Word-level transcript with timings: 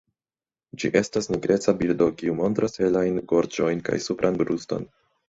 Ĝi 0.83 0.89
estas 0.99 1.27
nigreca 1.33 1.75
birdo, 1.81 2.07
kiu 2.21 2.33
montras 2.39 2.79
helajn 2.85 3.19
gorĝon 3.33 3.83
kaj 3.91 3.99
supran 4.07 4.41
bruston. 4.41 4.89